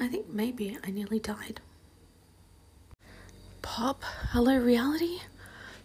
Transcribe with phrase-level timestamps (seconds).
[0.00, 1.60] I think maybe I nearly died.
[3.60, 5.20] Pop, hello, reality?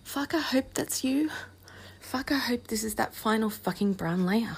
[0.03, 1.30] Fuck, I hope that's you.
[2.00, 4.56] Fuck, I hope this is that final fucking brown layer.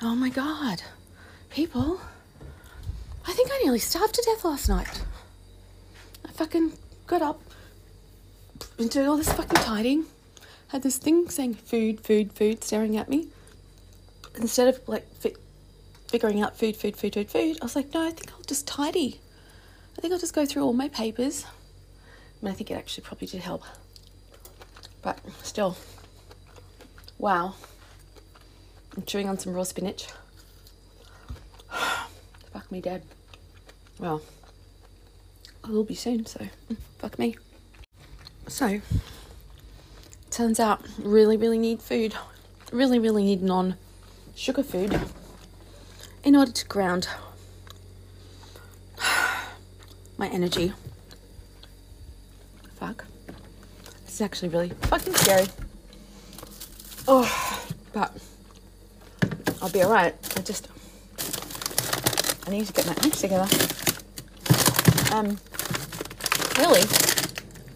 [0.00, 0.82] Oh my god.
[1.50, 2.00] People,
[3.26, 5.02] I think I nearly starved to death last night.
[6.26, 6.72] I fucking
[7.06, 7.42] got up
[8.78, 10.06] and did all this fucking tidying.
[10.68, 13.28] Had this thing saying food, food, food staring at me.
[14.36, 15.06] Instead of like
[16.08, 18.66] figuring out food, food, food, food, food, I was like, no, I think I'll just
[18.66, 19.20] tidy.
[19.96, 21.44] I think I'll just go through all my papers.
[21.44, 23.64] I mean, I think it actually probably did help.
[25.02, 25.76] But still,
[27.18, 27.54] wow.
[28.96, 30.08] I'm chewing on some raw spinach.
[32.52, 33.02] fuck me dead.
[33.98, 34.22] Well,
[35.64, 36.46] I will be soon, so
[36.98, 37.36] fuck me.
[38.48, 38.80] So,
[40.30, 42.14] turns out, really, really need food.
[42.70, 43.76] Really, really need non
[44.34, 45.00] sugar food
[46.26, 47.08] in order to ground
[50.18, 50.72] my energy.
[52.74, 53.04] Fuck.
[54.04, 55.46] This is actually really fucking scary.
[57.06, 58.12] Oh, but
[59.62, 60.16] I'll be alright.
[60.36, 60.68] I just.
[62.44, 63.46] I need to get my act together.
[65.14, 65.38] Um,
[66.58, 66.82] really?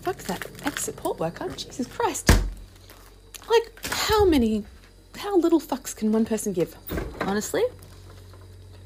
[0.02, 1.48] Fuck that ex support worker.
[1.50, 2.28] Jesus Christ.
[3.48, 4.64] Like, how many,
[5.16, 6.74] how little fucks can one person give?
[7.20, 7.62] Honestly?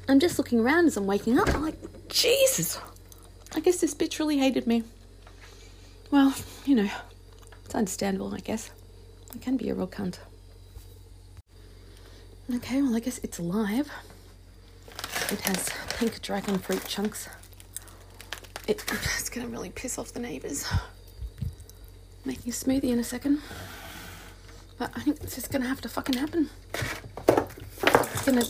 [0.07, 1.53] I'm just looking around as I'm waking up.
[1.53, 1.77] I'm like,
[2.09, 2.79] Jesus.
[3.55, 4.83] I guess this bitch really hated me.
[6.11, 6.33] Well,
[6.65, 6.89] you know,
[7.65, 8.69] it's understandable, I guess.
[9.33, 10.19] I can be a real cunt.
[12.53, 13.89] Okay, well, I guess it's alive.
[15.31, 17.27] It has pink dragon fruit chunks.
[18.67, 18.83] It,
[19.17, 20.71] it's gonna really piss off the neighbours.
[22.23, 23.39] Making a smoothie in a second.
[24.77, 26.49] But I think it's just gonna have to fucking happen.
[27.27, 28.45] It's gonna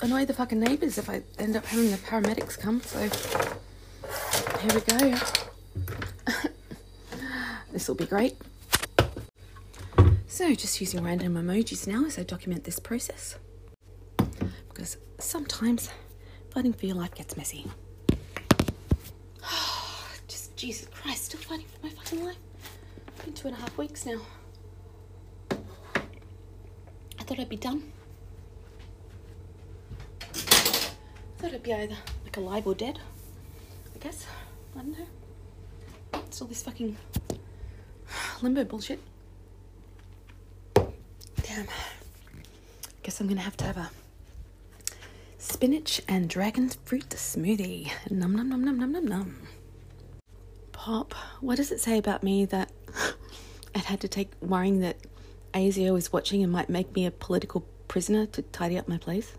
[0.00, 3.00] annoy the fucking neighbours if I end up having the paramedics come, so
[4.60, 5.18] here we go.
[7.72, 8.36] this will be great.
[10.26, 13.36] So, just using random emojis now as I document this process.
[14.68, 15.90] Because sometimes
[16.50, 17.66] fighting for your life gets messy.
[20.28, 22.36] just, Jesus Christ, still fighting for my fucking life.
[23.24, 24.20] Been two and a half weeks now.
[25.50, 27.92] I thought I'd be done.
[31.48, 32.98] Thought I'd be either like alive or dead.
[33.94, 34.26] I guess.
[34.76, 35.06] I don't know.
[36.26, 36.94] It's all this fucking
[38.42, 39.00] limbo bullshit.
[40.74, 41.66] Damn.
[43.02, 43.90] Guess I'm gonna have to have a
[45.38, 47.92] spinach and dragon fruit smoothie.
[48.10, 49.38] Num num num num num num num.
[50.72, 52.70] Pop, what does it say about me that
[53.74, 54.98] I'd had to take worrying that
[55.54, 59.32] ASIO is watching and might make me a political prisoner to tidy up my place?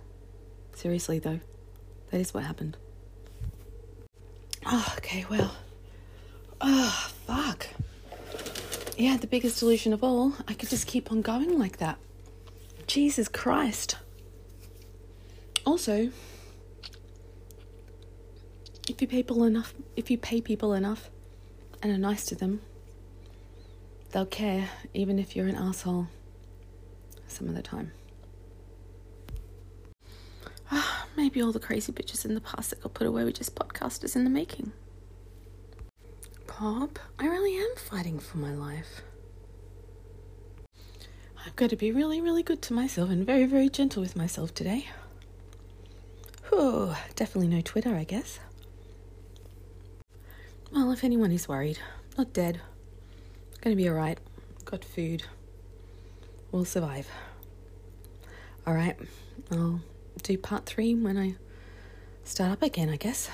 [0.74, 1.42] Seriously though,
[2.12, 2.78] that is what happened.
[4.66, 5.56] Oh, okay, well.
[6.62, 7.68] Oh, fuck.
[8.98, 10.34] Yeah, the biggest delusion of all.
[10.48, 11.98] I could just keep on going like that.
[12.88, 13.98] Jesus Christ.
[15.66, 16.10] Also,
[18.90, 21.10] if you pay people enough, if you pay people enough
[21.82, 22.62] and are nice to them,
[24.12, 26.08] they'll care even if you're an asshole
[27.28, 27.92] some of the time.
[31.20, 34.16] Maybe all the crazy bitches in the past that got put away were just podcasters
[34.16, 34.72] in the making.
[36.48, 39.02] Pop, I really am fighting for my life.
[41.46, 44.54] I've got to be really, really good to myself and very, very gentle with myself
[44.54, 44.88] today.
[46.48, 48.40] Whew, definitely no Twitter, I guess.
[50.72, 51.80] Well, if anyone is worried,
[52.18, 52.62] not dead.
[53.60, 54.20] Gonna be alright.
[54.64, 55.24] Got food.
[56.54, 57.10] We'll survive.
[58.66, 58.98] Alright,
[59.52, 59.82] I'll
[60.22, 61.36] do part three when I
[62.24, 63.30] start up again, I guess.